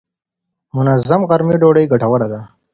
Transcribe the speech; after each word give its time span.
منظم 0.75 1.21
غرمې 1.29 1.55
ډوډۍ 1.61 1.85
ګټوره 1.91 2.27
ده. 2.31 2.41